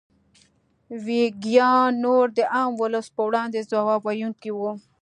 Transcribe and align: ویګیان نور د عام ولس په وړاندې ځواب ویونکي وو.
ویګیان 1.05 1.89
نور 2.03 2.25
د 2.37 2.39
عام 2.53 2.71
ولس 2.81 3.07
په 3.15 3.21
وړاندې 3.27 3.67
ځواب 3.71 3.99
ویونکي 4.03 4.51
وو. 4.53 4.71